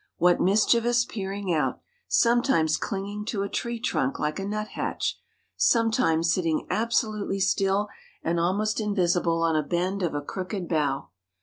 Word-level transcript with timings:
What 0.17 0.41
mischievous 0.41 1.05
peering 1.05 1.53
out, 1.53 1.79
sometimes 2.07 2.75
clinging 2.75 3.23
to 3.25 3.43
a 3.43 3.49
tree 3.49 3.79
trunk 3.79 4.17
like 4.17 4.39
a 4.39 4.45
nuthatch, 4.47 5.19
sometimes 5.55 6.33
sitting 6.33 6.65
absolutely 6.71 7.39
still 7.39 7.87
and 8.23 8.39
almost 8.39 8.79
invisible 8.79 9.43
on 9.43 9.55
a 9.55 9.61
bend 9.61 10.01
of 10.01 10.15
a 10.15 10.21
crooked 10.21 10.67
bough! 10.67 11.09